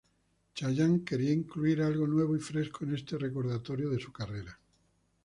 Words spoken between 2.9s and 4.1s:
este recordatorio de